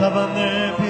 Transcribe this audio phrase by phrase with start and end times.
[0.00, 0.87] 다만 내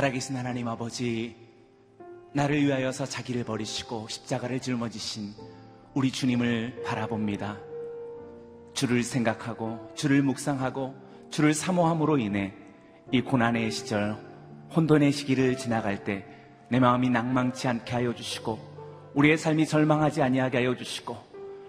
[0.00, 1.36] 살아계신 하나님 아버지,
[2.32, 5.34] 나를 위하여서 자기를 버리시고 십자가를 짊어지신
[5.92, 7.58] 우리 주님을 바라봅니다.
[8.72, 10.94] 주를 생각하고 주를 묵상하고
[11.28, 12.54] 주를 사모함으로 인해
[13.12, 14.16] 이 고난의 시절
[14.74, 16.24] 혼돈의 시기를 지나갈 때
[16.70, 18.58] 내 마음이 낭망치 않게 하여 주시고
[19.14, 21.14] 우리의 삶이 절망하지 아니하게 하여 주시고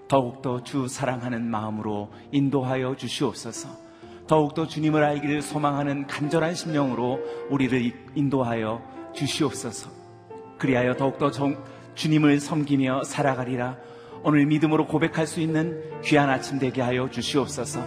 [0.08, 3.91] 더욱더 주 사랑하는 마음으로 인도하여 주시옵소서.
[4.32, 7.20] 더욱더 주님을 알기를 소망하는 간절한 심령으로
[7.50, 8.82] 우리를 인도하여
[9.14, 9.90] 주시옵소서.
[10.58, 11.62] 그리하여 더욱더 정-
[11.96, 13.76] 주님을 섬기며 살아가리라.
[14.24, 17.84] 오늘 믿음으로 고백할 수 있는 귀한 아침 되게 하여 주시옵소서.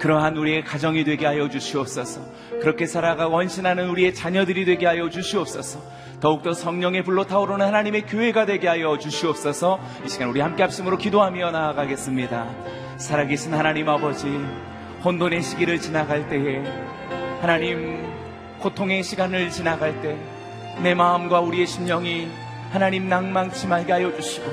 [0.00, 2.22] 그러한 우리의 가정이 되게 하여 주시옵소서.
[2.60, 5.78] 그렇게 살아가 원신하는 우리의 자녀들이 되게 하여 주시옵소서.
[6.18, 9.78] 더욱더 성령의 불로 타오르는 하나님의 교회가 되게 하여 주시옵소서.
[10.04, 12.96] 이 시간 우리 함께 합심으로 기도하며 나아가겠습니다.
[12.96, 14.26] 살아계신 하나님 아버지,
[15.04, 16.62] 혼돈의 시기를 지나갈 때에
[17.40, 18.02] 하나님
[18.60, 20.16] 고통의 시간을 지나갈 때
[20.82, 22.28] 내 마음과 우리의 심령이
[22.72, 24.44] 하나님 낭망치 말게 하여 주시고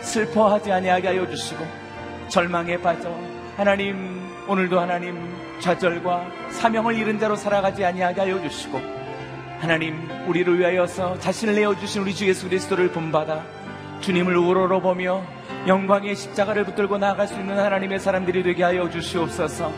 [0.00, 1.64] 슬퍼하지 아니하게 하여 주시고
[2.28, 3.14] 절망에 빠져
[3.56, 8.80] 하나님 오늘도 하나님 좌절과 사명을 잃은 자로 살아가지 아니하게 하여 주시고
[9.60, 13.44] 하나님 우리를 위하여서 자신을 내어 주신 우리 주 예수 그리스도를 본받아
[14.00, 15.22] 주님을 우러러 보며
[15.66, 19.70] 영광의 십자가를 붙들고 나아갈 수 있는 하나님의 사람들이 되게 하여 주시옵소서.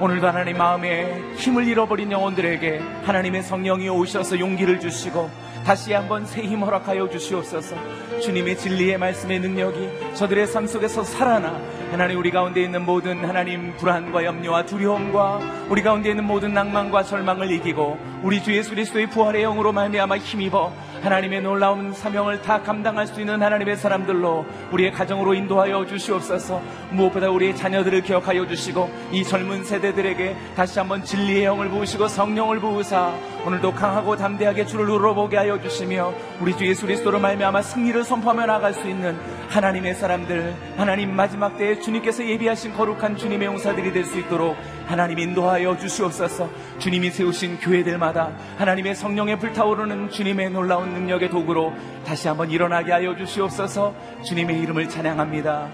[0.00, 5.30] 오늘도 하나님 마음에 힘을 잃어버린 영혼들에게 하나님의 성령이 오셔서 용기를 주시고
[5.64, 7.76] 다시 한번 새 힘 허락하여 주시옵소서.
[8.20, 11.56] 주님의 진리의 말씀의 능력이 저들의 삶 속에서 살아나
[11.92, 17.50] 하나님 우리 가운데 있는 모든 하나님 불안과 염려와 두려움과 우리 가운데 있는 모든 낭만과 절망을
[17.52, 20.72] 이기고 우리 주 예수 그리스도의 부활의 영으로 말미암아 힘입어
[21.02, 26.62] 하나님의 놀라운 사명을 다 감당할 수 있는 하나님의 사람들로 우리의 가정으로 인도하여 주시옵소서.
[26.90, 33.12] 무엇보다 우리의 자녀들을 기억하여 주시고 이 젊은 세대들에게 다시 한번 진리의 영을 부으시고 성령을 부으사
[33.44, 38.72] 오늘도 강하고 담대하게 주를 울어보게 하여 주시며 우리 주 예수 그리스도로 말미암아 승리를 선포하며 나갈
[38.72, 39.18] 수 있는
[39.48, 44.56] 하나님의 사람들 하나님 마지막 때에 주님께서 예비하신 거룩한 주님의 용사들이 될 수 있도록
[44.86, 46.48] 하나님 인도하여 주시옵소서.
[46.78, 51.72] 주님이 세우신 교회들마다 하나님의 성령에 불타오르는 주님의 놀라운 능력의 도구로
[52.04, 53.94] 다시 한번 일어나게 하여 주시옵소서.
[54.24, 55.68] 주님의 이름을 찬양합니다.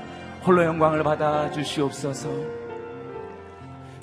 [0.46, 2.30] 홀로 영광을 받아 주시옵소서.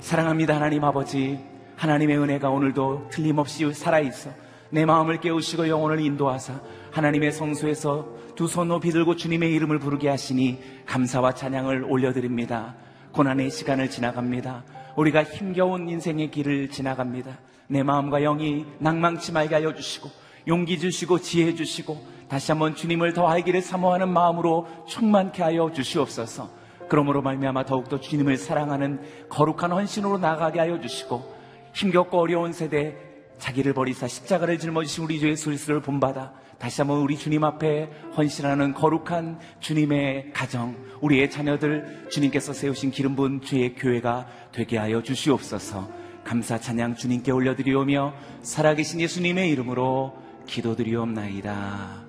[0.00, 4.30] 사랑합니다 하나님 아버지 하나님의 은혜가 오늘도 틀림없이 살아있어
[4.70, 10.58] 내 마음을 깨우시고 영혼을 인도하사 하나님의 성소에서 두 손 높이 들고 주님의 이름을 부르게 하시니
[10.86, 12.74] 감사와 찬양을 올려드립니다.
[13.12, 14.64] 고난의 시간을 지나갑니다.
[14.96, 17.38] 우리가 힘겨운 인생의 길을 지나갑니다.
[17.68, 20.10] 내 마음과 영이 낭망치 말게 하여 주시고
[20.48, 21.98] 용기 주시고 지혜 주시고
[22.28, 26.50] 다시 한번 주님을 더 알기를 사모하는 마음으로 충만케 하여 주시옵소서.
[26.88, 31.35] 그러므로 말미암아 더욱더 주님을 사랑하는 거룩한 헌신으로 나아가게 하여 주시고
[31.76, 32.96] 힘겹고 어려운 세대
[33.38, 38.72] 자기를 버리사 십자가를 짊어지신 우리 주 예수 그리스도를 본받아 다시 한번 우리 주님 앞에 헌신하는
[38.72, 46.06] 거룩한 주님의 가정, 우리의 자녀들 주님께서 세우신 기름 부은 주의 교회가 되게 하여 주시옵소서.
[46.24, 50.16] 감사 찬양 주님께 올려드리오며 살아계신 예수님의 이름으로
[50.46, 52.04] 기도드리옵나이다.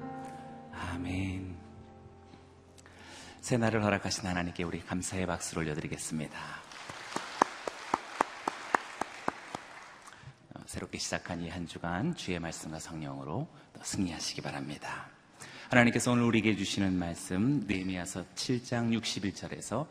[0.94, 1.58] 아멘.
[3.42, 6.38] 새날을 허락하신 하나님께 우리 감사의 박수를 올려드리겠습니다.
[10.56, 15.08] 어, 새롭게 시작한 이 한 주간 주의 말씀과 성령으로 또 승리하시기 바랍니다.
[15.70, 19.88] 하나님께서 오늘 우리에게 주시는 말씀 느헤미야서 7장 61절에서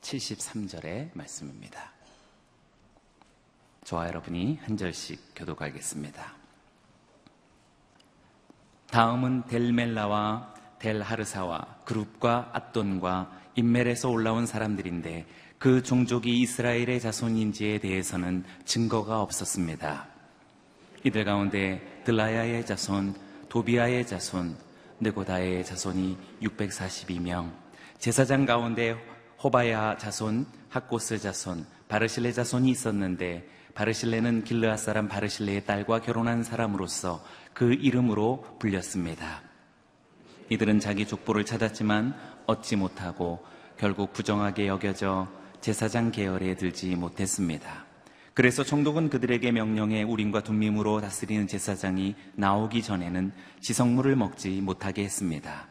[0.00, 1.92] 73절의 말씀입니다.
[3.84, 6.34] 저와 여러분이 한 절씩 교독하겠습니다.
[8.90, 15.26] 다음은 델멜라와 델하르사와 그룹과 앗돈과 인멜에서 올라온 사람들인데
[15.58, 20.06] 그 종족이 이스라엘의 자손인지에 대해서는 증거가 없었습니다.
[21.02, 23.14] 이들 가운데 들라야의 자손,
[23.48, 24.56] 도비아의 자손,
[25.00, 27.50] 느고다의 자손이 642명,
[27.98, 28.96] 제사장 가운데
[29.42, 37.72] 호바야 자손, 학고스 자손, 바르실레 자손이 있었는데 바르실레는 길르앗 사람 바르실레의 딸과 결혼한 사람으로서 그
[37.72, 39.42] 이름으로 불렸습니다.
[40.50, 42.14] 이들은 자기 족보를 찾았지만
[42.46, 43.44] 얻지 못하고
[43.76, 45.28] 결국 부정하게 여겨져
[45.60, 47.86] 제사장 계열에 들지 못했습니다.
[48.34, 55.66] 그래서 총독은 그들에게 명령해 우림과 둠밈으로 다스리는 제사장이 나오기 전에는 지성물을 먹지 못하게 했습니다.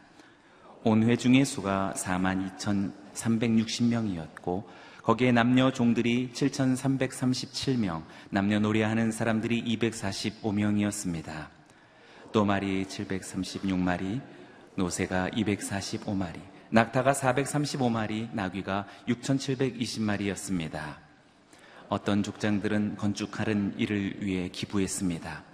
[0.84, 4.62] 온 회 중의 수가 42,360명이었고
[5.02, 11.48] 거기에 남녀 종들이 7,337명, 남녀노래하는 사람들이 245명이었습니다.
[12.32, 14.20] 또말이 736마리,
[14.76, 16.38] 노새가 245마리,
[16.70, 20.96] 낙타가 435마리, 나귀가 6,720마리였습니다.
[21.88, 25.44] 어떤 족장들은 건축하는 일을 위해 기부했습니다.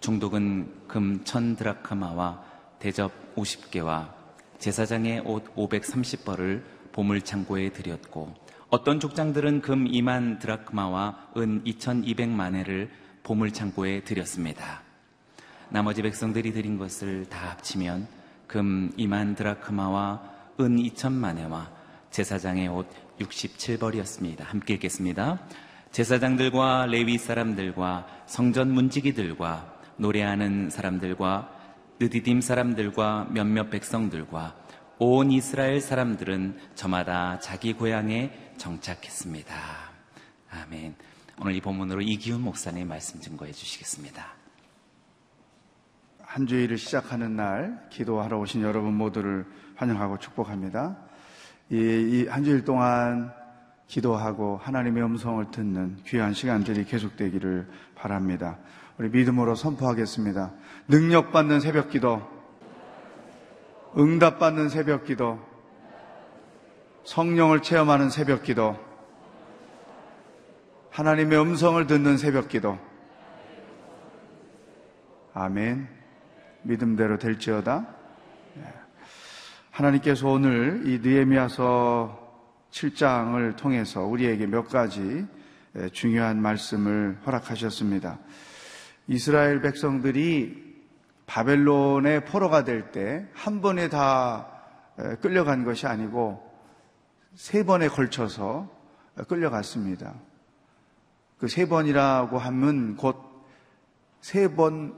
[0.00, 2.44] 종독은 금 천드라크마와
[2.78, 4.12] 대접 50개와
[4.58, 6.62] 제사장의 옷 530벌을
[6.92, 8.34] 보물 창고에 드렸고
[8.68, 12.88] 어떤 족장들은 금 2만 드라크마와 은 2200만회를
[13.24, 14.82] 보물 창고에 드렸습니다.
[15.68, 18.06] 나머지 백성들이 드린 것을 다 합치면
[18.46, 21.68] 금 2만 드라크마와 은 2천만회와
[22.10, 22.86] 제사장의 옷
[23.18, 24.40] 67벌이었습니다.
[24.40, 25.40] 함께 읽겠습니다.
[25.90, 31.50] 제사장들과 레위 사람들과 성전 문지기들과 노래하는 사람들과
[31.98, 34.56] 느디딤 사람들과 몇몇 백성들과
[34.98, 39.54] 온 이스라엘 사람들은 저마다 자기 고향에 정착했습니다.
[40.50, 40.94] 아멘.
[41.40, 44.40] 오늘 이 본문으로 이기훈 목사님 말씀 증거해 주시겠습니다.
[46.22, 49.46] 한 주일을 시작하는 날 기도하러 오신 여러분 모두를
[49.80, 50.94] 환영하고 축복합니다.
[51.70, 53.32] 이한 주일 동안
[53.86, 58.58] 기도하고 하나님의 음성을 듣는 귀한 시간들이 계속되기를 바랍니다.
[58.98, 60.52] 우리 믿음으로 선포하겠습니다.
[60.88, 62.20] 능력받는 새벽 기도,
[63.96, 65.40] 응답받는 새벽 기도,
[67.04, 68.76] 성령을 체험하는 새벽 기도,
[70.90, 72.78] 하나님의 음성을 듣는 새벽 기도.
[75.32, 75.88] 아멘.
[76.64, 77.99] 믿음대로 될지어다.
[79.80, 79.84] 예.
[79.84, 82.18] 하나님께서 오늘 이 느헤미야서
[82.70, 85.26] 7장을 통해서 우리에게 몇 가지
[85.76, 88.18] 예, 중요한 말씀을 허락하셨습니다.
[89.08, 90.70] 이스라엘 백성들이
[91.26, 94.48] 바벨론의 포로가 될 때 한 번에 다
[95.00, 96.42] 예, 끌려간 것이 아니고
[97.34, 98.68] 세 번에 걸쳐서
[99.28, 100.14] 끌려갔습니다.
[101.38, 103.16] 그 세 번이라고 하면 곧
[104.22, 104.94] 세 번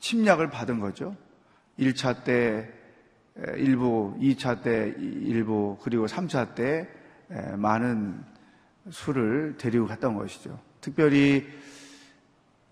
[0.00, 1.14] 침략을 받은 거죠.
[1.78, 2.72] 1차 때
[3.56, 6.88] 일부, 2차 때 일부, 그리고 3차 때
[7.56, 8.22] 많은
[8.90, 10.58] 수를 데리고 갔던 것이죠.
[10.80, 11.46] 특별히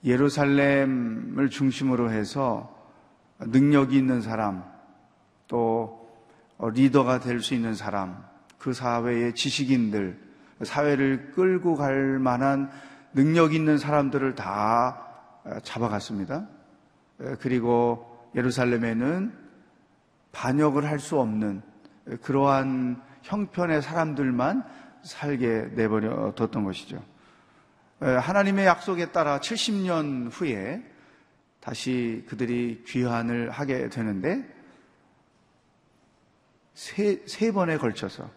[0.05, 2.77] 예루살렘을 중심으로 해서
[3.39, 4.65] 능력이 있는 사람,
[5.49, 6.11] 또
[6.61, 8.23] 리더가 될 수 있는 사람,
[8.59, 10.19] 그 사회의 지식인들,
[10.63, 12.71] 사회를 끌고 갈 만한
[13.15, 15.07] 능력 있는 사람들을 다
[15.63, 16.47] 잡아갔습니다.
[17.41, 19.40] 그리고 예루살렘에는
[20.33, 21.63] 반역을 할 수 없는
[22.23, 24.65] 그러한 형편의 사람들만
[25.03, 27.03] 살게 내버려 뒀던 것이죠.
[28.01, 30.83] 하나님의 약속에 따라 70년 후에
[31.61, 34.43] 다시 그들이 귀환을 하게 되는데
[36.75, 38.31] 세, 세 번에 걸쳐서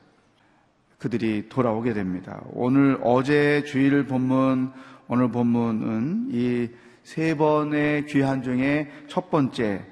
[0.99, 2.41] 그들이 돌아오게 됩니다.
[2.51, 4.73] 오늘 어제 주일 본문,
[5.07, 9.85] 오늘 본문은 이 세 번의 귀한 중에 첫 번째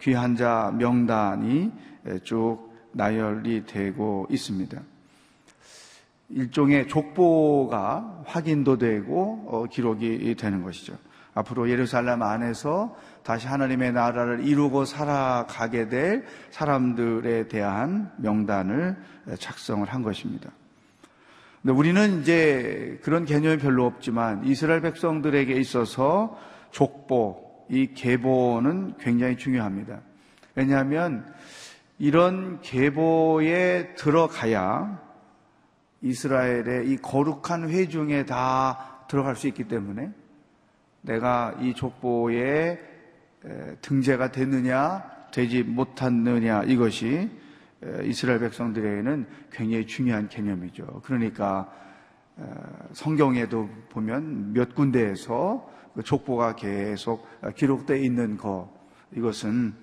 [0.00, 1.72] 귀한 자 명단이
[2.24, 4.80] 쭉 나열이 되고 있습니다.
[6.30, 10.96] 일종의 족보가 확인도 되고 어, 기록이 되는 것이죠.
[11.34, 18.96] 앞으로 예루살렘 안에서 다시 하나님의 나라를 이루고 살아가게 될 사람들에 대한 명단을
[19.38, 20.50] 작성을 한 것입니다.
[21.62, 26.38] 근데 우리는 이제 그런 개념이 별로 없지만 이스라엘 백성들에게 있어서
[26.70, 30.00] 족보, 이 계보는 굉장히 중요합니다.
[30.54, 31.24] 왜냐하면
[31.98, 35.00] 이런 계보에 들어가야
[36.00, 40.10] 이스라엘의 이 거룩한 회중에 다 들어갈 수 있기 때문에
[41.02, 42.78] 내가 이 족보에
[43.80, 47.30] 등재가 됐느냐 되지 못했느냐 이것이
[48.04, 51.02] 이스라엘 백성들에게는 굉장히 중요한 개념이죠.
[51.04, 51.70] 그러니까
[52.92, 55.68] 성경에도 보면 몇 군데에서
[55.98, 57.26] 그 족보가 계속
[57.56, 58.70] 기록되어 있는 것
[59.16, 59.74] 이것은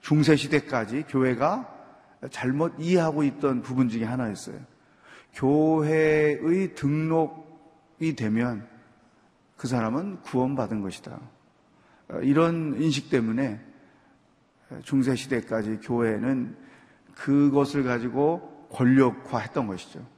[0.00, 1.70] 중세 시대까지 교회가
[2.30, 4.58] 잘못 이해하고 있던 부분 중에 하나였어요.
[5.34, 8.66] 교회의 등록이 되면
[9.58, 11.20] 그 사람은 구원받은 것이다.
[12.22, 13.60] 이런 인식 때문에
[14.84, 16.56] 중세 시대까지 교회는
[17.14, 20.15] 그것을 가지고 권력화했던 것이죠.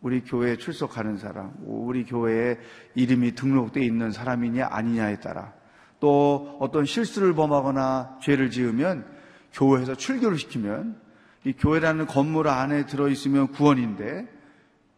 [0.00, 2.58] 우리 교회에 출석하는 사람, 우리 교회에
[2.94, 5.52] 이름이 등록되어 있는 사람이냐 아니냐에 따라
[6.00, 9.04] 또 어떤 실수를 범하거나 죄를 지으면
[9.52, 10.98] 교회에서 출교를 시키면
[11.44, 14.26] 이 교회라는 건물 안에 들어있으면 구원인데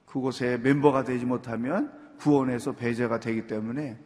[0.06, 3.99] 그곳에 멤버가 되지 못하면 구원에서 배제가 되기 때문에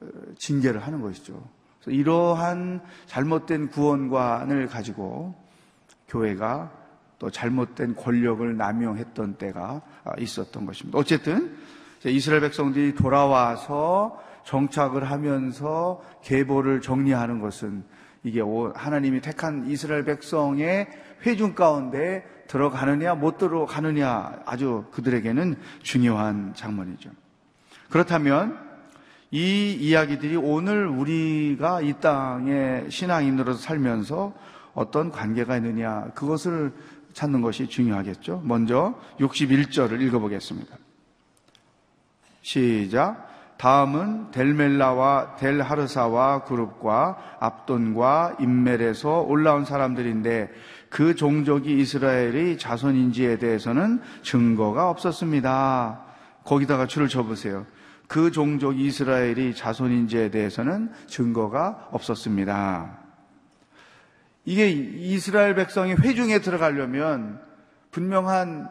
[0.00, 1.48] 어, 징계를 하는 것이죠.
[1.86, 5.34] 이러한 잘못된 구원관을 가지고
[6.08, 6.72] 교회가
[7.18, 9.82] 또 잘못된 권력을 남용했던 때가
[10.18, 10.98] 있었던 것입니다.
[10.98, 11.56] 어쨌든
[12.04, 17.84] 이스라엘 백성들이 돌아와서 정착을 하면서 계보를 정리하는 것은
[18.22, 18.40] 이게
[18.74, 20.88] 하나님이 택한 이스라엘 백성의
[21.24, 27.10] 회중 가운데 들어가느냐 못 들어가느냐 아주 그들에게는 중요한 장면이죠.
[27.90, 28.58] 그렇다면
[29.30, 34.34] 이 이야기들이 오늘 우리가 이 땅에 신앙인으로서 살면서
[34.74, 36.72] 어떤 관계가 있느냐 그것을
[37.16, 38.42] 찾는 것이 중요하겠죠.
[38.44, 40.76] 먼저 61절을 읽어보겠습니다.
[42.42, 43.26] 시작.
[43.56, 50.50] 다음은 델멜라와 델하르사와 그룹과 압돈과 인멜에서 올라온 사람들인데
[50.90, 56.02] 그 종족이 이스라엘의 자손인지에 대해서는 증거가 없었습니다.
[56.44, 57.64] 거기다가 줄을 쳐보세요.
[58.08, 63.05] 그 종족 이스라엘이 자손인지에 대해서는 증거가 없었습니다.
[64.46, 67.40] 이게 이스라엘 백성이 회중에 들어가려면
[67.90, 68.70] 분명한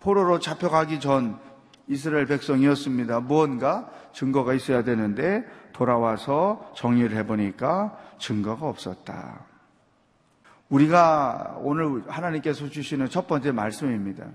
[0.00, 1.38] 포로로 잡혀가기 전
[1.86, 3.20] 이스라엘 백성이었습니다.
[3.20, 9.46] 무언가 증거가 있어야 되는데 돌아와서 정리를 해보니까 증거가 없었다.
[10.68, 14.26] 우리가 오늘 하나님께서 주시는 첫 번째 말씀입니다.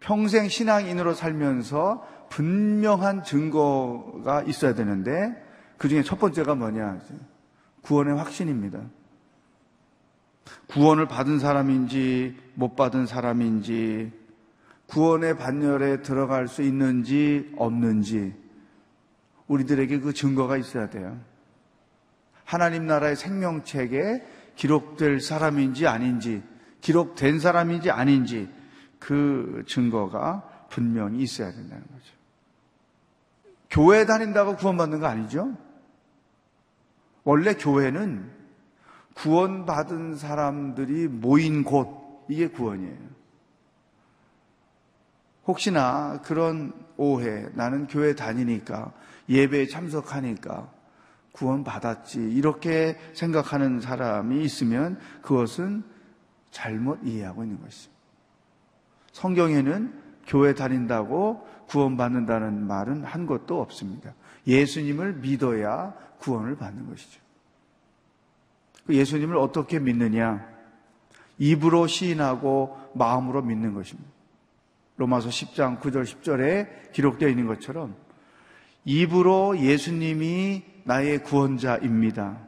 [0.00, 5.42] 평생 신앙인으로 살면서 분명한 증거가 있어야 되는데
[5.78, 6.98] 그 중에 첫 번째가 뭐냐?
[7.82, 8.80] 구원의 확신입니다.
[10.68, 14.12] 구원을 받은 사람인지 못 받은 사람인지
[14.86, 18.34] 구원의 반열에 들어갈 수 있는지 없는지
[19.46, 21.18] 우리들에게 그 증거가 있어야 돼요.
[22.44, 24.24] 하나님 나라의 생명책에
[24.56, 26.42] 기록될 사람인지 아닌지
[26.80, 28.48] 기록된 사람인지 아닌지
[28.98, 32.14] 그 증거가 분명히 있어야 된다는 거죠.
[33.70, 35.56] 교회 다닌다고 구원받는 거 아니죠?
[37.24, 38.39] 원래 교회는
[39.20, 43.10] 구원받은 사람들이 모인 곳, 이게 구원이에요.
[45.46, 48.92] 혹시나 그런 오해, 나는 교회 다니니까,
[49.28, 50.72] 예배에 참석하니까
[51.32, 55.82] 구원 받았지, 이렇게 생각하는 사람이 있으면 그것은
[56.50, 57.90] 잘못 이해하고 있는 것이죠.
[59.12, 64.14] 성경에는 교회 다닌다고 구원받는다는 말은 한 것도 없습니다.
[64.46, 67.20] 예수님을 믿어야 구원을 받는 것이죠.
[68.90, 70.44] 그 예수님을 어떻게 믿느냐?
[71.38, 74.10] 입으로 시인하고 마음으로 믿는 것입니다.
[74.96, 77.94] 로마서 10장 9절 10절에 기록되어 있는 것처럼
[78.84, 82.38] 입으로 예수님이 나의 구원자입니다.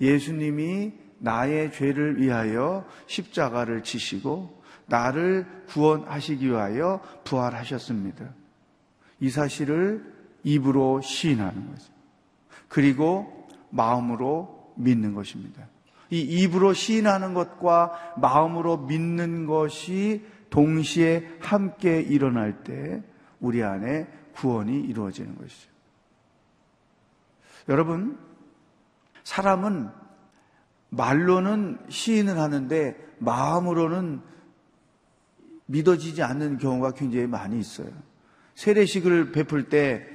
[0.00, 8.30] 예수님이 나의 죄를 위하여 십자가를 지시고 나를 구원하시기 위하여 부활하셨습니다.
[9.20, 10.10] 이 사실을
[10.42, 11.92] 입으로 시인하는 거죠.
[12.68, 15.68] 그리고 마음으로 믿는 것입니다.
[16.10, 23.02] 이 입으로 시인하는 것과 마음으로 믿는 것이 동시에 함께 일어날 때
[23.40, 25.68] 우리 안에 구원이 이루어지는 것이죠.
[27.68, 28.18] 여러분,
[29.24, 29.88] 사람은
[30.90, 34.20] 말로는 시인을 하는데 마음으로는
[35.66, 37.90] 믿어지지 않는 경우가 굉장히 많이 있어요.
[38.54, 40.06] 세례식을 베풀 때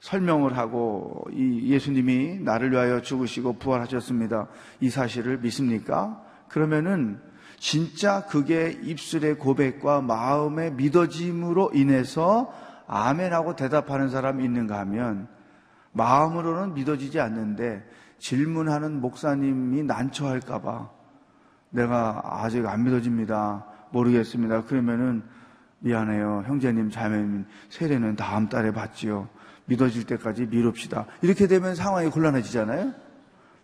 [0.00, 4.48] 설명을 하고 이 예수님이 나를 위하여 죽으시고 부활하셨습니다.
[4.80, 6.22] 이 사실을 믿습니까?
[6.48, 7.20] 그러면은
[7.58, 12.52] 진짜 그게 입술의 고백과 마음의 믿어짐으로 인해서
[12.86, 15.28] 아멘하고 대답하는 사람이 있는가 하면
[15.92, 17.86] 마음으로는 믿어지지 않는데
[18.18, 20.90] 질문하는 목사님이 난처할까봐
[21.70, 23.66] 내가 아직 안 믿어집니다.
[23.92, 24.64] 모르겠습니다.
[24.64, 25.22] 그러면은
[25.80, 26.44] 미안해요.
[26.46, 29.28] 형제님, 자매님, 세례는 다음 달에 받지요.
[29.66, 31.06] 믿어질 때까지 미룹시다.
[31.22, 32.92] 이렇게 되면 상황이 곤란해지잖아요?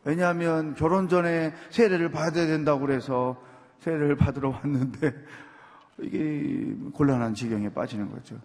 [0.05, 3.37] 왜냐하면 결혼 전에 세례를 받아야 된다고 그래서
[3.81, 5.15] 세례를 받으러 왔는데
[6.01, 8.37] 이게 곤란한 지경에 빠지는 거죠.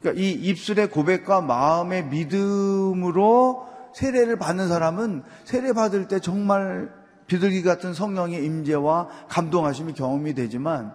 [0.00, 6.90] 그러니까 이 입술의 고백과 마음의 믿음으로 세례를 받는 사람은 세례 받을 때 정말
[7.28, 10.92] 비둘기 같은 성령의 임재와 감동하심이 경험이 되지만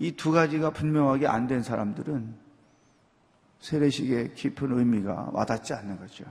[0.00, 2.34] 이 두 가지가 분명하게 안 된 사람들은
[3.60, 6.24] 세례식의 깊은 의미가 와닿지 않는 거죠.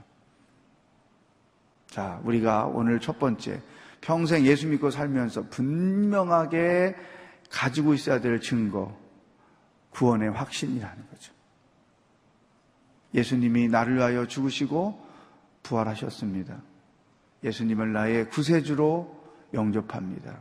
[1.86, 3.60] 자, 우리가 오늘 첫 번째
[4.00, 6.96] 평생 예수 믿고 살면서 분명하게
[7.50, 8.96] 가지고 있어야 될 증거,
[9.90, 11.32] 구원의 확신이라는 거죠.
[13.14, 15.04] 예수님이 나를 위하여 죽으시고
[15.64, 16.62] 부활하셨습니다.
[17.42, 19.20] 예수님을 나의 구세주로
[19.52, 20.38] 영접합니다.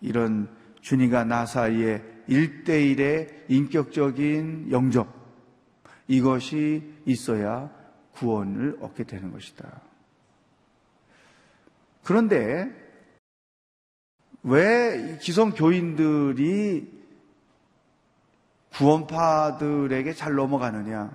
[0.00, 0.48] 이런
[0.82, 5.23] 주님과 나 사이의 일대일의 인격적인 영접,
[6.06, 7.70] 이것이 있어야
[8.12, 9.80] 구원을 얻게 되는 것이다.
[12.02, 12.70] 그런데
[14.42, 16.92] 왜 기성 교인들이
[18.74, 21.10] 구원파들에게 잘 넘어가느냐?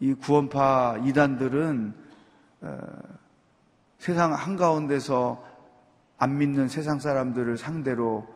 [0.00, 1.94] 이 구원파 이단들은
[2.62, 2.78] 어,
[3.98, 5.46] 세상 한가운데서
[6.18, 8.26] 안 믿는 세상 사람들을 상대로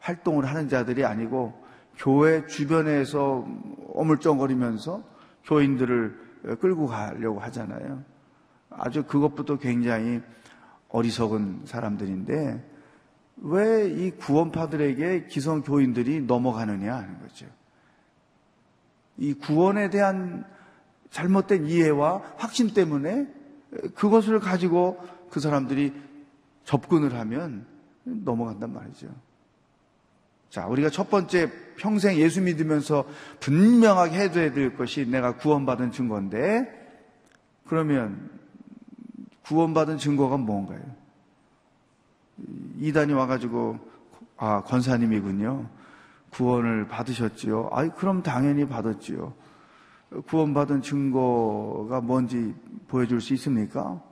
[0.00, 1.67] 활동을 하는 자들이 아니고
[1.98, 3.46] 교회 주변에서
[3.94, 5.02] 어물쩡거리면서
[5.44, 8.02] 교인들을 끌고 가려고 하잖아요.
[8.70, 10.22] 아주 그것부터 굉장히
[10.88, 12.64] 어리석은 사람들인데
[13.40, 17.46] 왜 이 구원파들에게 기성 교인들이 넘어가느냐 하는 거죠.
[19.16, 20.44] 이 구원에 대한
[21.10, 23.26] 잘못된 이해와 확신 때문에
[23.94, 24.98] 그것을 가지고
[25.30, 25.92] 그 사람들이
[26.64, 27.66] 접근을 하면
[28.04, 29.08] 넘어간단 말이죠.
[30.50, 33.04] 자, 우리가 첫 번째 평생 예수 믿으면서
[33.40, 36.66] 분명하게 해줘야 될 것이 내가 구원받은 증거인데,
[37.66, 38.30] 그러면
[39.42, 40.80] 구원받은 증거가 뭔가요?
[42.78, 43.78] 이단이 와가지고,
[44.36, 45.68] 아, 권사님이군요.
[46.30, 47.70] 구원을 받으셨지요.
[47.72, 49.34] 아이, 그럼 당연히 받았지요.
[50.26, 52.54] 구원받은 증거가 뭔지
[52.88, 54.02] 보여줄 수 있습니까?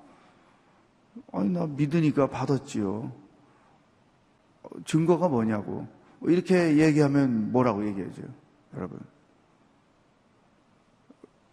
[1.33, 3.11] 아니, 나 믿으니까 받았지요.
[4.85, 5.87] 증거가 뭐냐고.
[6.31, 8.23] 이렇게 얘기하면 뭐라고 얘기하죠,
[8.75, 9.01] 여러분?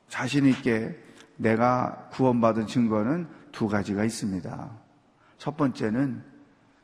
[0.08, 0.98] 자신 있게
[1.38, 4.72] 내가 구원받은 증거는 두 가지가 있습니다.
[5.38, 6.24] 첫 번째는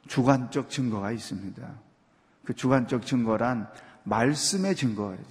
[0.07, 1.79] 주관적 증거가 있습니다.
[2.43, 3.69] 그 주관적 증거란
[4.03, 5.23] 말씀의 증거죠.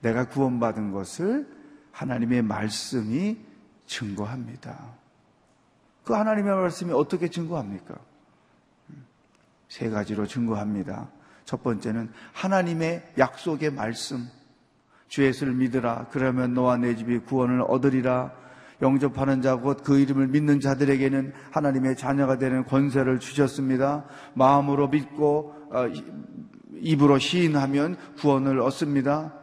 [0.00, 1.48] 내가 구원받은 것을
[1.92, 3.38] 하나님의 말씀이
[3.86, 4.94] 증거합니다.
[6.04, 7.94] 그 하나님의 말씀이 어떻게 증거합니까?
[9.68, 11.08] 세 가지로 증거합니다.
[11.44, 14.26] 첫 번째는 하나님의 약속의 말씀.
[15.08, 16.06] 주 예수를 믿으라.
[16.10, 18.32] 그러면 너와 내 집이 구원을 얻으리라.
[18.80, 24.04] 영접하는 자 곧 그 이름을 믿는 자들에게는 하나님의 자녀가 되는 권세를 주셨습니다.
[24.34, 25.86] 마음으로 믿고 어,
[26.74, 29.34] 입으로 시인하면 구원을 얻습니다.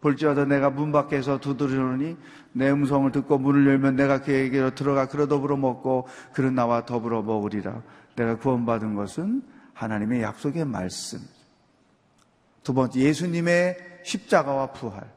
[0.00, 2.16] 볼지어다 내가 문 밖에서 두드리노니
[2.52, 7.82] 내 음성을 듣고 문을 열면 내가 그에게로 들어가 그러 더불어 먹고 그는 나와 더불어 먹으리라.
[8.16, 9.42] 내가 구원받은 것은
[9.74, 11.18] 하나님의 약속의 말씀.
[12.62, 15.12] 두 번째, 예수님의 십자가와 부활.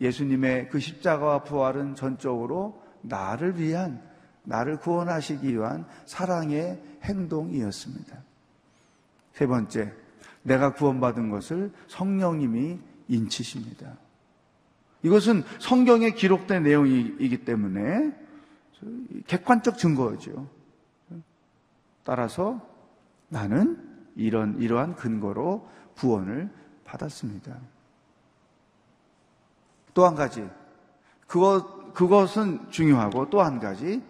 [0.00, 4.00] 예수님의 그 십자가와 부활은 전적으로 나를 위한,
[4.44, 8.16] 나를 구원하시기 위한 사랑의 행동이었습니다.
[9.32, 9.92] 세 번째,
[10.42, 13.96] 내가 구원받은 것을 성령님이 인치십니다.
[15.02, 18.12] 이것은 성경에 기록된 내용이기 때문에
[19.26, 20.48] 객관적 증거죠.
[22.04, 22.67] 따라서
[23.28, 23.78] 나는
[24.16, 26.50] 이런 이러한 근거로 구원을
[26.84, 27.56] 받았습니다.
[29.94, 30.48] 또 한 가지
[31.26, 34.02] 그것 그것은 중요하고 또 한 가지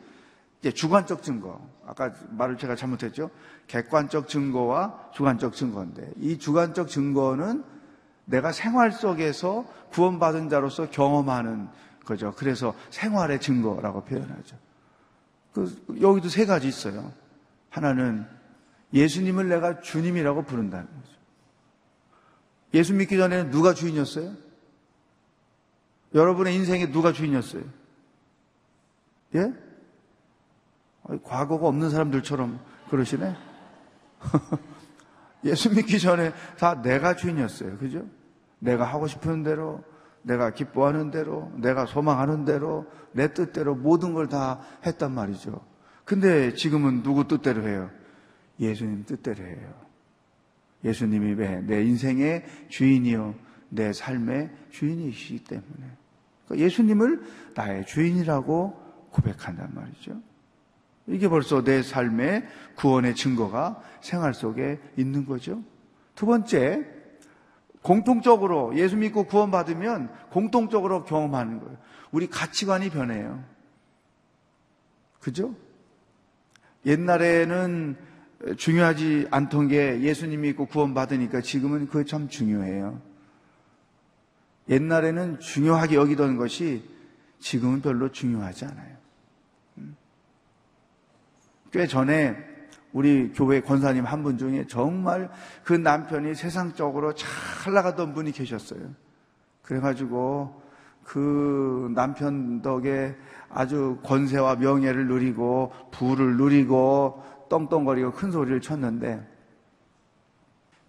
[0.61, 1.61] 이제 주관적 증거.
[1.87, 3.31] 아까 말을 제가 잘못했죠.
[3.67, 7.65] 객관적 증거와 주관적 증거인데 이 주관적 증거는
[8.27, 11.69] 내가 생활 속에서 구원받은 자로서 경험하는
[12.05, 12.35] 거죠.
[12.37, 14.57] 그래서 생활의 증거라고 표현하죠.
[15.55, 17.11] 그 여기도 세 가지 있어요.
[17.71, 18.27] 하나는
[18.93, 21.19] 예수님을 내가 주님이라고 부른다는 거죠.
[22.75, 24.35] 예수 믿기 전에는 누가 주인이었어요?
[26.15, 27.63] 여러분의 인생에 누가 주인이었어요?
[29.35, 29.53] 예?
[31.23, 33.37] 과거가 없는 사람들처럼 그러시네?
[35.45, 37.79] 예수 믿기 전에 다 내가 주인이었어요.
[37.79, 38.05] 그죠?
[38.59, 39.83] 내가 하고 싶은 대로,
[40.23, 45.61] 내가 기뻐하는 대로, 내가 소망하는 대로, 내 뜻대로 모든 걸 다 했단 말이죠.
[46.05, 47.91] 근데 지금은 누구 뜻대로 해요?
[48.61, 49.75] 예수님 뜻대로 해요.
[50.85, 51.61] 예수님이 왜?
[51.61, 53.35] 내 인생의 주인이요.
[53.71, 55.99] 내 삶의 주인이시기 때문에.
[56.47, 57.23] 그러니까 예수님을
[57.55, 60.21] 나의 주인이라고 고백한단 말이죠.
[61.07, 65.63] 이게 벌써 내 삶의 구원의 증거가 생활 속에 있는 거죠.
[66.15, 66.87] 두 번째,
[67.83, 71.77] 공통적으로 예수 믿고 구원받으면 공통적으로 경험하는 거예요.
[72.11, 73.43] 우리 가치관이 변해요.
[75.21, 75.55] 그죠?
[76.87, 77.97] 옛날에는
[78.57, 83.01] 중요하지 않던 게 예수님 믿고 구원받으니까 지금은 그게 참 중요해요.
[84.69, 86.85] 옛날에는 중요하게 여기던 것이
[87.41, 88.97] 지금은 별로 중요하지 않아요.
[89.79, 89.97] 음.
[91.73, 92.37] 꽤 전에
[92.93, 95.31] 우리 교회 권사님 한 분 중에 정말
[95.65, 98.81] 그 남편이 세상적으로 잘 나가던 분이 계셨어요.
[99.63, 100.63] 그래가지고
[101.05, 103.17] 그 남편 덕에
[103.49, 109.27] 아주 권세와 명예를 누리고 부를 누리고 떵떵거리고 큰 소리를 쳤는데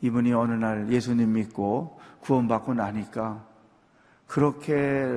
[0.02, 3.50] 이분이 어느 날 예수님 믿고 구원받고 나니까
[4.30, 4.74] 그렇게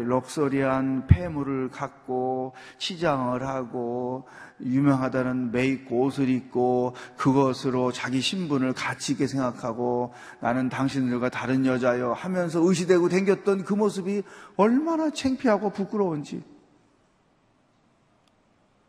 [0.06, 4.26] 럭셔리한 폐물을 갖고 치장을 하고
[4.62, 12.58] 유명하다는 메이크 옷을 입고 그것으로 자기 신분을 가치 있게 생각하고 나는 당신들과 다른 여자요 하면서
[12.60, 14.22] 의시되고 댕겼던 그 모습이
[14.56, 16.42] 얼마나 창피하고 부끄러운지.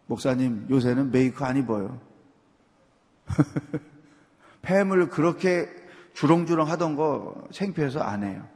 [0.05, 1.99] 목사님 요새는 메이크 안 입어요
[4.61, 5.69] 폐물 그렇게
[6.13, 8.47] 주렁주렁 하던 거 창피해서 안 해요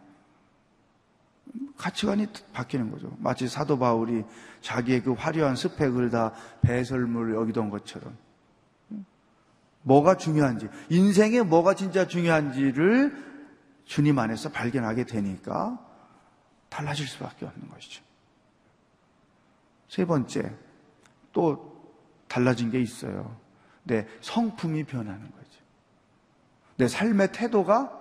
[1.78, 3.16] 가치관이 바뀌는 거죠.
[3.20, 4.26] 마치 사도 바울이
[4.62, 8.18] 자기의 그 화려한 스펙을 다 배설물 여기던 것처럼.
[9.84, 13.26] 뭐가 중요한지, 인생에 뭐가 진짜 중요한지를
[13.86, 15.80] 주님 안에서 발견하게 되니까
[16.68, 18.04] 달라질 수밖에 없는 것이죠.
[19.88, 20.54] 세 번째,
[21.32, 21.96] 또
[22.28, 23.38] 달라진 게 있어요.
[23.88, 25.62] 내 성품이 변하는 거죠.
[26.78, 27.92] 내 삶의 태도가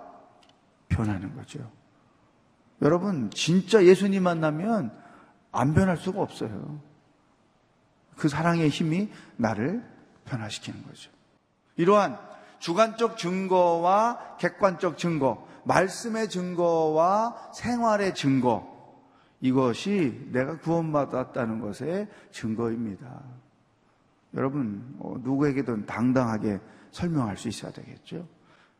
[0.89, 1.71] 변하는 거죠.
[2.81, 4.91] 여러분, 진짜 예수님 만나면
[5.51, 6.79] 안 변할 수가 없어요.
[8.15, 9.83] 그 사랑의 힘이 나를
[10.25, 11.11] 변화시키는 거죠.
[11.75, 12.19] 이러한
[12.59, 18.77] 주관적 증거와 객관적 증거, 말씀의 증거와 생활의 증거,
[19.41, 23.21] 이것이 내가 구원받았다는 것의 증거입니다.
[24.33, 26.59] 여러분, 어, 누구에게든 당당하게
[26.91, 28.27] 설명할 수 있어야 되겠죠.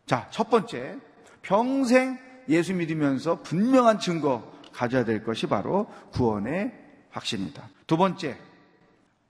[0.06, 0.98] 자, 첫 번째,
[1.42, 6.74] 평생 예수 믿으면서 분명한 증거 가져야 될 것이 바로 구원의
[7.10, 7.70] 확신이다.
[7.88, 8.38] 두 번째,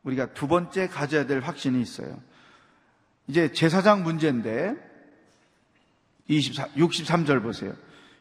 [0.04, 2.20] 우리가 두 번째 가져야 될 확신이 있어요.
[3.28, 4.76] 이제 제사장 문제인데
[6.28, 7.74] 24, 63절 보세요.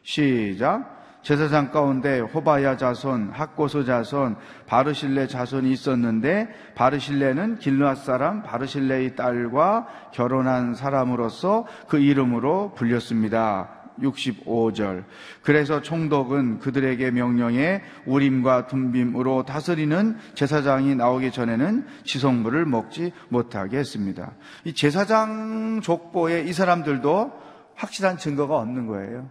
[0.03, 0.96] 시작.
[1.27, 10.73] 제사장 가운데 호바야 자손, 학고소 자손, 바르실레 자손이 있었는데 바르실레는 길르앗 사람 바르실레의 딸과 결혼한
[10.73, 13.67] 사람으로서 그 이름으로 불렸습니다.
[14.01, 15.03] 65절.
[15.41, 24.31] 그래서 총독은 그들에게 명령해 우림과 둠빔으로 다스리는 제사장이 나오기 전에는 지성물을 먹지 못하게 했습니다.
[24.63, 27.33] 이 제사장 족보에 이 사람들도
[27.75, 29.29] 확실한 증거가 없는 거예요.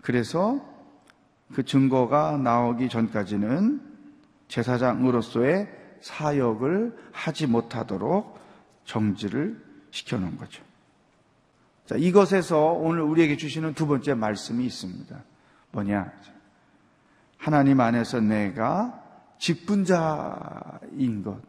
[0.00, 0.73] 그래서
[1.54, 3.80] 그 증거가 나오기 전까지는
[4.48, 5.68] 제사장으로서의
[6.00, 8.38] 사역을 하지 못하도록
[8.84, 10.62] 정지를 시켜놓은 거죠.
[11.86, 15.16] 자, 이것에서 오늘 우리에게 주시는 두 번째 말씀이 있습니다.
[15.72, 16.12] 뭐냐?
[17.38, 19.00] 하나님 안에서 내가
[19.38, 21.40] 직분자인 것.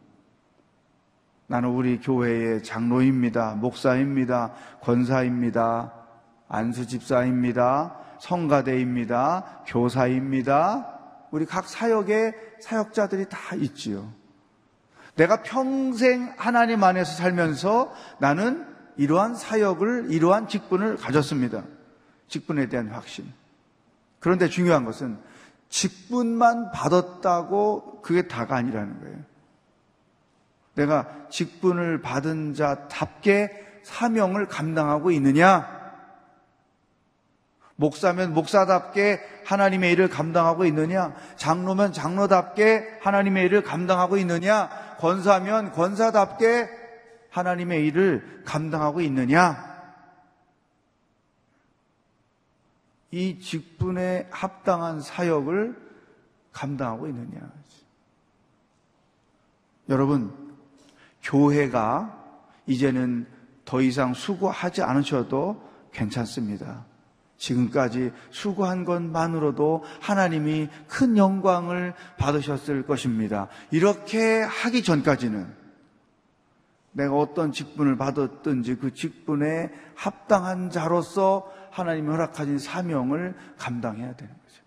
[1.48, 3.54] 나는 우리 교회의 장로입니다.
[3.54, 4.52] 목사입니다.
[4.82, 5.92] 권사입니다.
[6.48, 8.05] 안수 집사입니다.
[8.20, 9.62] 성가대입니다.
[9.66, 10.98] 교사입니다.
[11.30, 14.12] 우리 각 사역의 사역자들이 다 있지요.
[15.16, 21.64] 내가 평생 하나님 안에서 살면서 나는 이러한 사역을, 이러한 직분을 가졌습니다.
[22.28, 23.30] 직분에 대한 확신.
[24.20, 25.18] 그런데 중요한 것은
[25.68, 29.18] 직분만 받았다고 그게 다가 아니라는 거예요.
[30.74, 35.75] 내가 직분을 받은 자답게 사명을 감당하고 있느냐?
[37.76, 41.14] 목사면 목사답게 하나님의 일을 감당하고 있느냐?
[41.36, 44.96] 장로면 장로답게 하나님의 일을 감당하고 있느냐?
[44.98, 46.68] 권사면 권사답게
[47.30, 49.76] 하나님의 일을 감당하고 있느냐?
[53.10, 55.76] 이 직분에 합당한 사역을
[56.52, 57.52] 감당하고 있느냐?
[59.90, 60.34] 여러분,
[61.22, 62.24] 교회가
[62.66, 63.26] 이제는
[63.64, 65.62] 더 이상 수고하지 않으셔도
[65.92, 66.86] 괜찮습니다.
[67.36, 73.48] 지금까지 수고한 것만으로도 하나님이 큰 영광을 받으셨을 것입니다.
[73.70, 75.46] 이렇게 하기 전까지는
[76.92, 84.62] 내가 어떤 직분을 받았든지 그 직분에 합당한 자로서 하나님이 허락하신 사명을 감당해야 되는 거죠.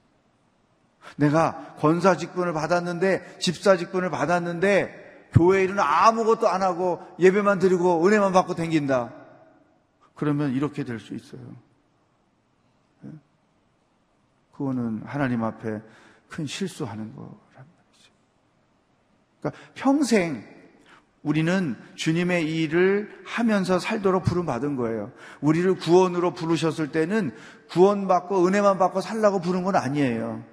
[1.15, 8.31] 내가 권사 직분을 받았는데, 집사 직분을 받았는데, 교회 일은 아무것도 안 하고 예배만 드리고 은혜만
[8.31, 9.11] 받고 댕긴다.
[10.13, 11.41] 그러면 이렇게 될 수 있어요.
[14.59, 15.81] 그거는 하나님 앞에
[16.27, 18.11] 큰 실수하는 거란 말이죠.
[19.39, 20.43] 그러니까 평생
[21.23, 25.13] 우리는 주님의 일을 하면서 살도록 부름받은 거예요.
[25.39, 27.31] 우리를 구원으로 부르셨을 때는
[27.69, 30.43] 구원받고 은혜만 받고 살라고 부른 건 아니에요.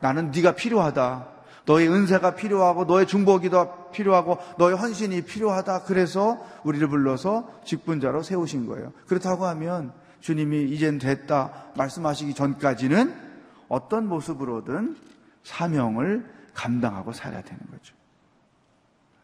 [0.00, 1.28] 나는 네가 필요하다.
[1.66, 5.84] 너의 은사가 필요하고 너의 중보기도 필요하고 너의 헌신이 필요하다.
[5.84, 8.92] 그래서 우리를 불러서 직분자로 세우신 거예요.
[9.06, 13.25] 그렇다고 하면 주님이 이젠 됐다 말씀하시기 전까지는
[13.68, 14.96] 어떤 모습으로든
[15.42, 17.94] 사명을 감당하고 살아야 되는 거죠.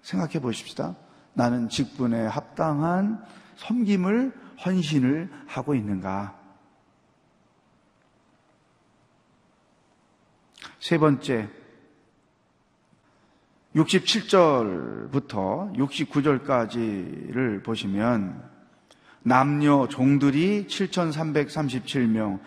[0.02, 0.96] 생각해 보십시다.
[1.35, 3.24] 나는 직분에 합당한
[3.57, 4.33] 섬김을
[4.64, 6.38] 헌신을 하고 있는가?
[10.78, 11.48] 세 번째,
[13.74, 18.50] 67절부터 69절까지를 보시면
[19.22, 22.40] 남녀 종들이 7,337명,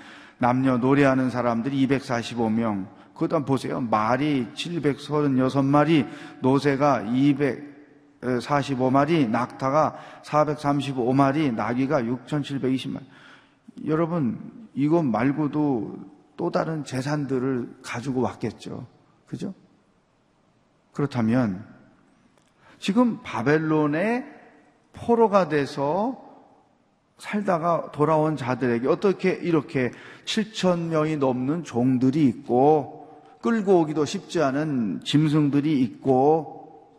[0.45, 2.85] 남녀 노래하는 사람들이 245명.
[3.15, 3.81] 그다음 보세요.
[3.81, 6.07] 말이 736마리,
[6.41, 7.01] 노새가
[8.21, 13.01] 245마리, 낙타가 435마리, 나귀가 6720마리.
[13.87, 15.97] 여러분, 이거 말고도
[16.37, 18.85] 또 다른 재산들을 가지고 왔겠죠.
[19.25, 19.51] 그죠?
[20.91, 21.65] 그렇다면
[22.77, 24.25] 지금 바벨론의
[24.93, 26.23] 포로가 돼서
[27.17, 29.91] 살다가 돌아온 자들에게 어떻게 이렇게
[30.25, 36.97] 7천 명이 넘는 종들이 있고 끌고 오기도 쉽지 않은 짐승들이 있고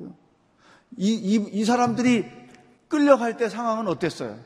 [0.96, 2.24] 이, 이, 이 사람들이
[2.88, 4.38] 끌려갈 때 상황은 어땠어요?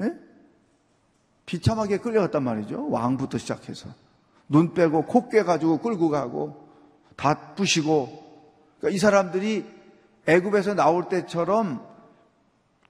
[0.00, 0.14] 예?
[1.46, 2.88] 비참하게 끌려갔단 말이죠.
[2.88, 3.90] 왕부터 시작해서.
[4.48, 6.68] 눈 빼고 코 깨가지고 끌고 가고
[7.16, 8.22] 다 부시고
[8.78, 9.64] 그러니까 이 사람들이
[10.26, 11.86] 애굽에서 나올 때처럼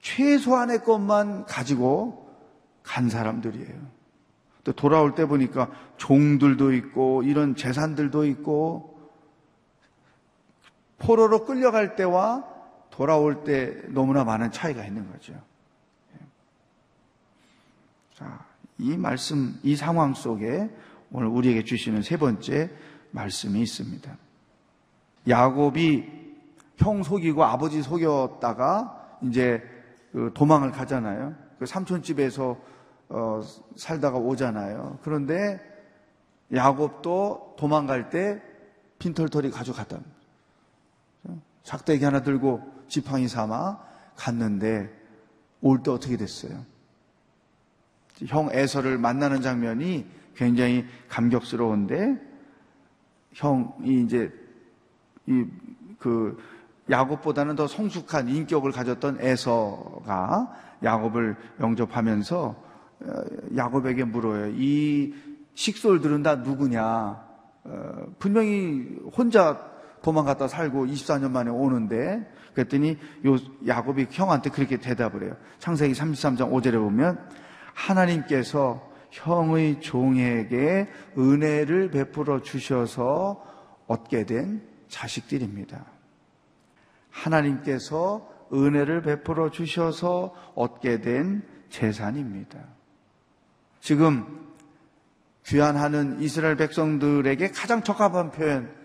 [0.03, 2.29] 최소한의 것만 가지고
[2.83, 3.93] 간 사람들이에요.
[4.65, 8.99] 또 돌아올 때 보니까 종들도 있고 이런 재산들도 있고
[10.99, 12.45] 포로로 끌려갈 때와
[12.91, 15.33] 돌아올 때 너무나 많은 차이가 있는 거죠.
[18.15, 18.45] 자,
[18.77, 20.69] 이 말씀, 이 상황 속에
[21.11, 22.69] 오늘 우리에게 주시는 세 번째
[23.11, 24.17] 말씀이 있습니다.
[25.29, 26.11] 야곱이
[26.77, 29.72] 형 속이고 아버지 속였다가 이제 그
[30.33, 31.35] 도망을 가잖아요.
[31.59, 32.57] 그 삼촌집에서
[33.09, 33.41] 어,
[33.75, 34.99] 살다가 오잖아요.
[35.03, 35.59] 그런데
[36.53, 38.41] 야곱도 도망갈 때
[38.99, 39.99] 빈털털이 가져갔다.
[41.63, 43.79] 작대기 하나 들고 지팡이 삼아
[44.15, 44.89] 갔는데
[45.61, 46.65] 올 때 어떻게 됐어요?
[48.27, 52.19] 형 에서를 만나는 장면이 굉장히 감격스러운데
[53.33, 54.31] 형이 이제
[55.25, 56.37] 이그
[56.89, 60.51] 야곱보다는 더 성숙한 인격을 가졌던 에서가
[60.83, 62.55] 야곱을 영접하면서
[63.05, 63.23] 어,
[63.55, 64.53] 야곱에게 물어요.
[64.55, 65.13] 이
[65.55, 66.83] 식솔들은 다 누구냐?
[67.65, 75.35] 어, 분명히 혼자 도망갔다 살고 24년 만에 오는데 그랬더니 요 야곱이 형한테 그렇게 대답을 해요.
[75.59, 77.19] 창세기 33장 5절에 보면
[77.73, 83.43] 하나님께서 형의 종에게 은혜를 베풀어 주셔서
[83.87, 85.92] 얻게 된 자식들입니다.
[87.13, 92.59] 하나님께서 은혜를 베풀어 주셔서 얻게 된 재산입니다.
[93.79, 94.51] 지금
[95.45, 98.83] 귀환하는 이스라엘 백성들에게 가장 적합한 표현.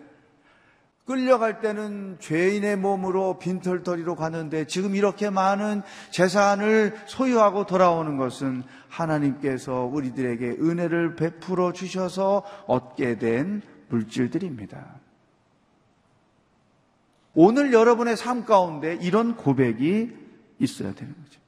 [1.07, 10.57] 끌려갈 때는 죄인의 몸으로 빈털터리로 가는데 지금 이렇게 많은 재산을 소유하고 돌아오는 것은 하나님께서 우리들에게
[10.61, 15.01] 은혜를 베풀어 주셔서 얻게 된 물질들입니다.
[17.41, 20.13] 오늘 여러분의 삶 가운데 이런 고백이
[20.59, 21.41] 있어야 되는 거죠.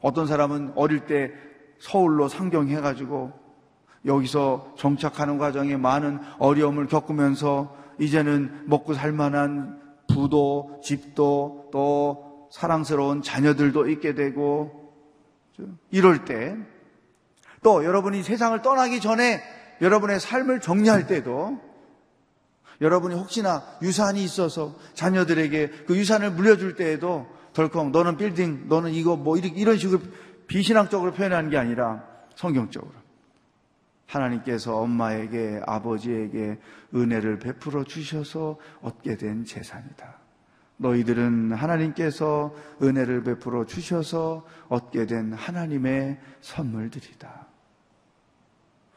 [0.00, 1.30] 어떤 사람은 어릴 때
[1.78, 3.30] 서울로 상경해가지고
[4.06, 13.90] 여기서 정착하는 과정에 많은 어려움을 겪으면서 이제는 먹고 살 만한 부도, 집도, 또 사랑스러운 자녀들도
[13.90, 14.90] 있게 되고,
[15.90, 16.56] 이럴 때,
[17.62, 19.42] 또 여러분이 세상을 떠나기 전에
[19.82, 21.60] 여러분의 삶을 정리할 때도
[22.84, 29.38] 여러분이 혹시나 유산이 있어서 자녀들에게 그 유산을 물려줄 때에도 덜컹 너는 빌딩, 너는 이거 뭐
[29.38, 30.02] 이런 식으로
[30.46, 32.04] 비신앙적으로 표현하는 게 아니라
[32.36, 32.92] 성경적으로.
[34.06, 36.58] 하나님께서 엄마에게 아버지에게
[36.94, 40.18] 은혜를 베풀어 주셔서 얻게 된 재산이다.
[40.76, 47.46] 너희들은 하나님께서 은혜를 베풀어 주셔서 얻게 된 하나님의 선물들이다.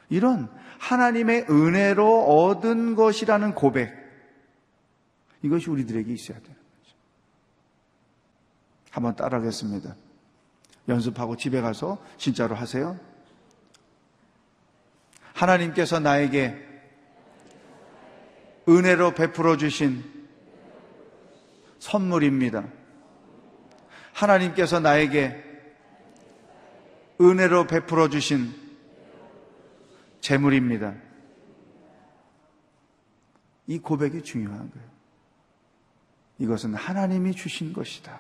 [0.10, 0.50] 이런
[0.80, 3.94] 하나님의 은혜로 얻은 것이라는 고백.
[5.42, 6.96] 이것이 우리들에게 있어야 되는 거죠.
[8.92, 9.96] 한번 따라하겠습니다.
[10.88, 13.00] 연습하고 집에 가서 진짜로 하세요.
[15.34, 16.66] 하나님께서 나에게
[18.68, 20.04] 은혜로 베풀어 주신
[21.80, 22.66] 선물입니다.
[24.14, 25.44] 하나님께서 나에게
[27.22, 28.67] 은혜로 베풀어 주신
[30.22, 30.96] 재물입니다.
[33.68, 34.88] 이 고백이 중요한 거예요.
[36.40, 38.20] 이것은 하나님이 주신 것이다.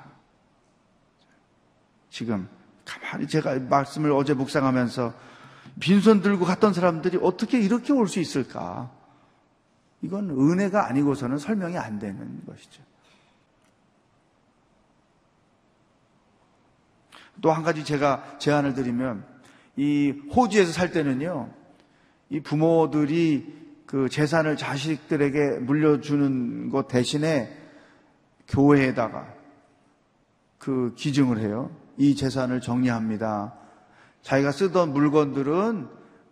[2.10, 2.50] 지금
[2.84, 5.14] 가만히 제가 말씀을 어제 묵상하면서
[5.80, 8.92] 빈손 들고 갔던 사람들이 어떻게 이렇게 올 수 있을까?
[10.02, 12.82] 이건 은혜가 아니고서는 설명이 안 되는 것이죠.
[17.42, 19.24] 또 한 가지 제가 제안을 드리면
[19.76, 21.54] 이 호주에서 살 때는요.
[22.30, 23.56] 이 부모들이
[23.86, 27.50] 그 재산을 자식들에게 물려주는 것 대신에
[28.48, 29.34] 교회에다가
[30.58, 31.72] 그 기증을 해요.
[31.98, 33.54] 이 재산을 정리합니다.
[34.22, 35.88] 자기가 쓰던 물건들은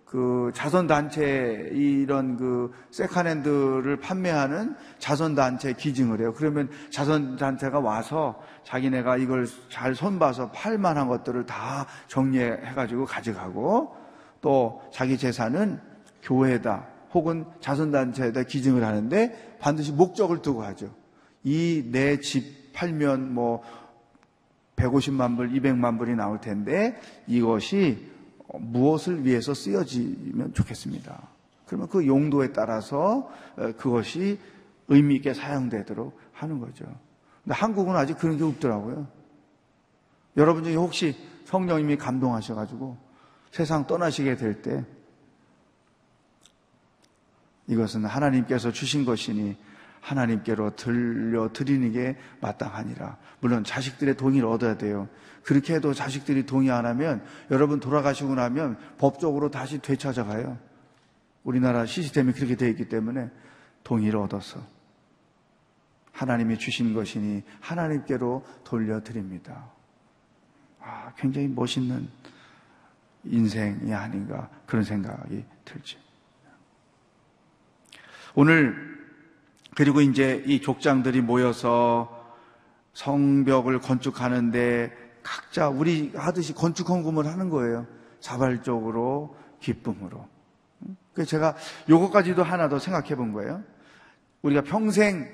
[0.06, 6.34] 그 자선단체 이런 그 세컨핸드를 판매하는 자선단체 기증을 해요.
[6.36, 14.05] 그러면 자선단체가 와서 자기네가 이걸 잘 손봐서 팔만한 것들을 다 정리해가지고 가져가고
[14.46, 15.80] 또 자기 재산은
[16.22, 16.86] 교회다
[17.16, 20.94] 혹은 자선단체에다 기증을 하는데 반드시 목적을 두고 하죠.
[21.44, 23.64] 이 내 집 팔면 뭐
[24.76, 28.08] 150만 불, 200만 불이 나올 텐데 이것이
[28.54, 31.24] 무엇을 위해서 쓰여지면 좋겠습니다.
[31.66, 34.38] 그러면 그 용도에 따라서 어, 그것이
[34.90, 36.86] 의미 있게 사용되도록 하는 거죠.
[37.44, 39.08] 근데 한국은 아직 그런 게 없더라고요.
[40.38, 41.16] 여러분 중에 혹시
[41.46, 43.05] 성령님이 감동하셔가지고
[43.56, 44.84] 세상 떠나시게 될 때
[47.68, 49.56] 이것은 하나님께서 주신 것이니
[50.02, 53.18] 하나님께로 들려 드리는 게 마땅하니라.
[53.40, 55.08] 물론 자식들의 동의를 얻어야 돼요.
[55.42, 60.60] 그렇게 해도 자식들이 동의 안 하면 여러분 돌아가시고 나면 법적으로 다시 되찾아가요.
[61.46, 63.32] 우리나라 시스템이 그렇게 되어 있기 때문에
[63.86, 64.60] 동의를 얻어서
[66.12, 69.72] 하나님이 주신 것이니 하나님께로 돌려드립니다.
[70.82, 72.10] 아, 굉장히 멋있는
[73.26, 75.98] 인생이 아닌가 그런 생각이 들죠.
[78.36, 78.96] 오늘
[79.76, 82.34] 그리고 이제 이 족장들이 모여서
[82.94, 84.92] 성벽을 건축하는데
[85.24, 87.88] 각자 우리 하듯이 건축 헌금을 하는 거예요.
[88.20, 90.28] 자발적으로 기쁨으로.
[91.14, 91.56] 그래서 제가
[91.90, 93.64] 요것까지도 하나 더 생각해 본 거예요.
[94.42, 95.28] 우리가 평생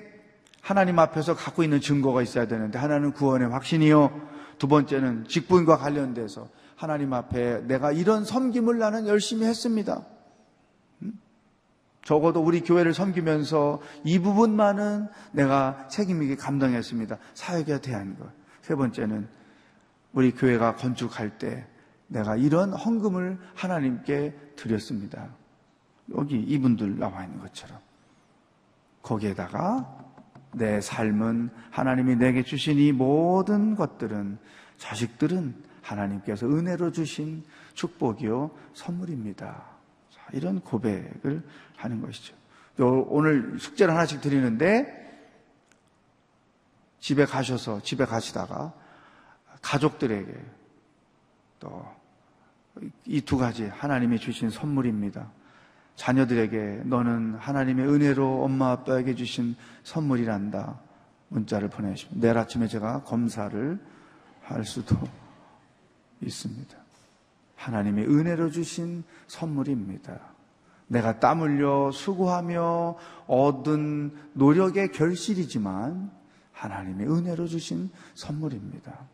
[0.61, 4.29] 하나님 앞에서 갖고 있는 증거가 있어야 되는데 하나는 구원의 확신이요.
[4.57, 6.47] 두 번째는 직분과 관련돼서
[6.81, 10.03] 하나님 앞에 내가 이런 섬김을 나는 열심히 했습니다.
[12.03, 17.19] 적어도 우리 교회를 섬기면서 이 부분만은 내가 책임있게 감당했습니다.
[17.35, 18.27] 사역에 대한 것.
[18.63, 19.27] 세 번째는
[20.13, 21.67] 우리 교회가 건축할 때
[22.07, 25.29] 내가 이런 헌금을 하나님께 드렸습니다.
[26.17, 27.77] 여기 이분들 나와 있는 것처럼.
[29.03, 29.99] 거기에다가
[30.53, 34.39] 내 삶은 하나님이 내게 주신 이 모든 것들은
[34.79, 39.63] 자식들은 하나님께서 은혜로 주신 축복이요 선물입니다.
[40.33, 41.43] 이런 고백을
[41.75, 42.35] 하는 것이죠.
[42.77, 44.99] 오늘 숙제를 하나씩 드리는데
[46.99, 48.73] 집에 가셔서 집에 가시다가
[49.61, 50.33] 가족들에게
[51.59, 52.01] 또
[53.05, 55.29] 이 두 가지 하나님이 주신 선물입니다.
[55.95, 60.79] 자녀들에게 너는 하나님의 은혜로 엄마 아빠에게 주신 선물이란다.
[61.27, 63.79] 문자를 보내주시면 내일 아침에 제가 검사를
[64.41, 64.97] 할 수도
[66.21, 66.77] 있습니다.
[67.55, 70.19] 하나님의 은혜로 주신 선물입니다.
[70.87, 72.97] 내가 땀 흘려 수고하며
[73.27, 76.11] 얻은 노력의 결실이지만
[76.51, 79.07] 하나님의 은혜로 주신 선물입니다.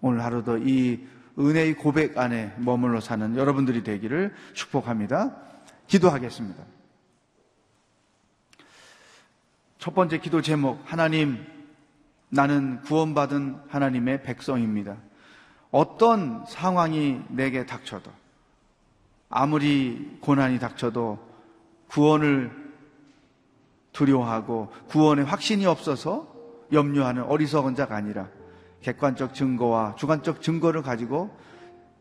[0.00, 1.04] 오늘 하루도 이
[1.38, 5.36] 은혜의 고백 안에 머물러 사는 여러분들이 되기를 축복합니다.
[5.88, 6.64] 기도하겠습니다.
[9.78, 11.44] 첫 번째 기도 제목, 하나님,
[12.28, 14.96] 나는 구원받은 하나님의 백성입니다.
[15.70, 18.10] 어떤 상황이 내게 닥쳐도,
[19.28, 21.18] 아무리 고난이 닥쳐도
[21.88, 22.66] 구원을
[23.92, 26.28] 두려워하고 구원의 확신이 없어서
[26.72, 28.28] 염려하는 어리석은 자가 아니라
[28.82, 31.30] 객관적 증거와 주관적 증거를 가지고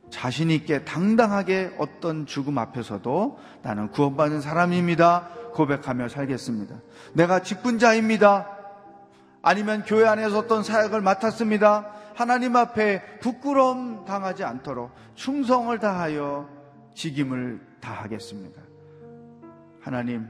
[0.10, 5.30] 자신 있게 당당하게 어떤 죽음 앞에서도 나는 구원받은 사람입니다.
[5.54, 6.76] 고백하며 살겠습니다.
[7.14, 8.50] 내가 직분자입니다.
[9.42, 11.92] 아니면 교회 안에서 어떤 사역을 맡았습니다.
[12.16, 16.50] 하나님 앞에 부끄러움 당하지 않도록 충성을 다하여
[16.94, 18.62] 직임을 다하겠습니다.
[19.82, 20.28] 하나님,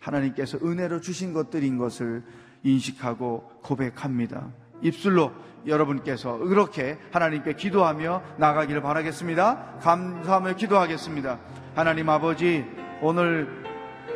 [0.00, 2.24] 하나님께서 은혜로 주신 것들인 것을
[2.64, 4.48] 인식하고 고백합니다.
[4.82, 5.32] 입술로
[5.66, 9.76] 여러분께서 그렇게 하나님께 기도하며 나가기를 바라겠습니다.
[9.80, 11.38] 감사하며 기도하겠습니다.
[11.74, 12.64] 하나님 아버지,
[13.02, 13.48] 오늘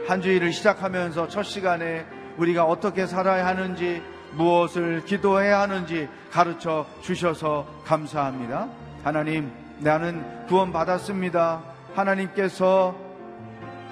[0.09, 2.05] 한 주일을 시작하면서 첫 시간에
[2.39, 4.03] 우리가 어떻게 살아야 하는지,
[4.37, 8.68] 무엇을 기도해야 하는지 가르쳐 주셔서 감사합니다.
[9.03, 11.62] 하나님, 나는 구원받았습니다.
[11.95, 12.95] 하나님께서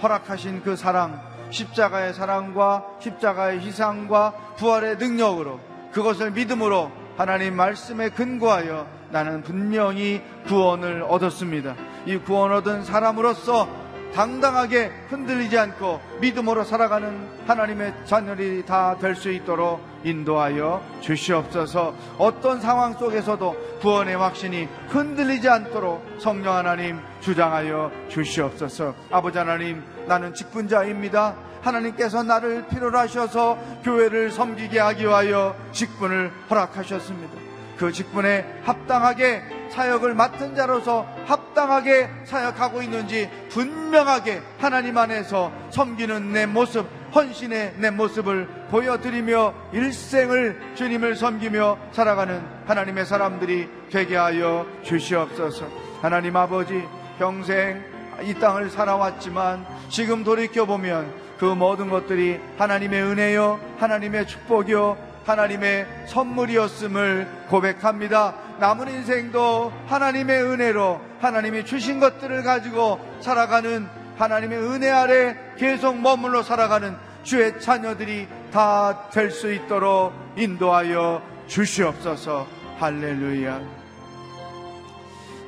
[0.02, 1.20] 허락하신 그 사랑,
[1.50, 5.60] 십자가의 사랑과 십자가의 희생과 부활의 능력으로
[5.92, 11.76] 그것을 믿음으로 하나님 말씀에 근거하여 나는 분명히 구원을 얻었습니다.
[12.06, 13.68] 이 구원 얻은 사람으로서
[14.14, 22.92] 당당하게 흔들리지 않고 믿음으로 살아가는 하나님의 자녀들이 다 될 수 있도록 인도하여 주시옵소서 어떤 상황
[22.94, 31.34] 속에서도 구원의 확신이 흔들리지 않도록 성령 하나님 주장하여 주시옵소서 아버지 하나님 나는 직분자입니다.
[31.62, 37.38] 하나님께서 나를 필요로 하셔서 교회를 섬기게 하기 위하여 직분을 허락하셨습니다.
[37.78, 39.42] 그 직분에 합당하게
[39.72, 48.46] 사역을 맡은 자로서 합당하게 사역하고 있는지 분명하게 하나님 안에서 섬기는 내 모습, 헌신의 내 모습을
[48.70, 55.66] 보여드리며 일생을 주님을 섬기며 살아가는 하나님의 사람들이 되게 하여 주시옵소서.
[56.02, 56.82] 하나님 아버지,
[57.18, 57.82] 평생
[58.22, 68.34] 이 땅을 살아왔지만 지금 돌이켜보면 그 모든 것들이 하나님의 은혜요, 하나님의 축복이요, 하나님의 선물이었음을 고백합니다.
[68.62, 76.94] 남은 인생도 하나님의 은혜로 하나님이 주신 것들을 가지고 살아가는 하나님의 은혜 아래 계속 머물러 살아가는
[77.24, 82.46] 주의 자녀들이 다 될 수 있도록 인도하여 주시옵소서.
[82.78, 83.60] 할렐루야.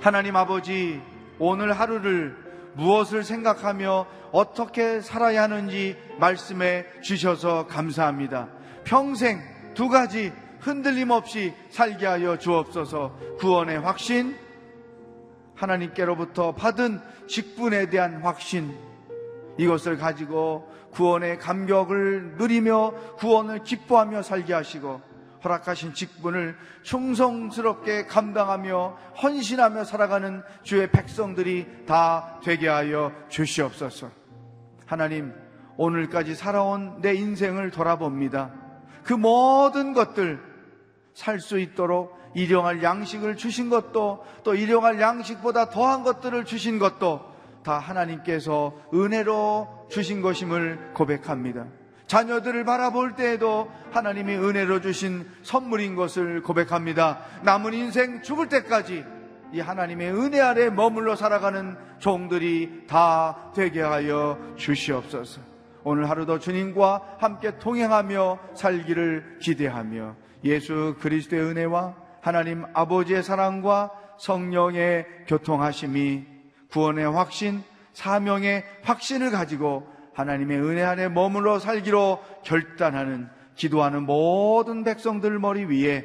[0.01, 1.01] 하나님 아버지,
[1.39, 2.37] 오늘 하루를
[2.73, 8.49] 무엇을 생각하며 어떻게 살아야 하는지 말씀해 주셔서 감사합니다.
[8.83, 9.41] 평생
[9.75, 10.33] 두 가지
[10.65, 14.35] 흔들림 없이 살게 하여 주옵소서 구원의 확신,
[15.55, 18.75] 하나님께로부터 받은 직분에 대한 확신,
[19.59, 25.03] 이것을 가지고 구원의 감격을 누리며 구원을 기뻐하며 살게 하시고
[25.45, 34.11] 허락하신 직분을 충성스럽게 감당하며 헌신하며 살아가는 주의 백성들이 다 되게 하여 주시옵소서.
[34.87, 35.35] 하나님,
[35.77, 38.53] 오늘까지 살아온 내 인생을 돌아봅니다.
[39.03, 40.54] 그 모든 것들
[41.15, 47.21] 살 수 있도록 일용할 양식을 주신 것도 또 일용할 양식보다 더한 것들을 주신 것도
[47.63, 51.67] 다 하나님께서 은혜로 주신 것임을 고백합니다.
[52.07, 57.21] 자녀들을 바라볼 때에도 하나님이 은혜로 주신 선물인 것을 고백합니다.
[57.43, 59.05] 남은 인생 죽을 때까지
[59.53, 65.41] 이 하나님의 은혜 아래 머물러 살아가는 종들이 다 되게 하여 주시옵소서.
[65.85, 76.25] 오늘 하루도 주님과 함께 동행하며 살기를 기대하며 예수 그리스도의 은혜와 하나님 아버지의 사랑과 성령의 교통하심이
[76.71, 85.65] 구원의 확신, 사명의 확신을 가지고 하나님의 은혜 안에 머물러 살기로 결단하는 기도하는 모든 백성들 머리
[85.65, 86.05] 위에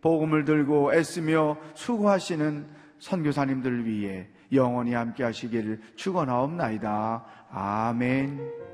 [0.00, 2.66] 복음을 들고 애쓰며 수고하시는
[2.98, 7.24] 선교사님들 위해 영원히 함께 하시기를 축원하옵나이다.
[7.50, 8.73] 아멘.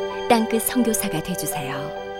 [0.31, 2.10] 땅끝 선교사가 되주세요.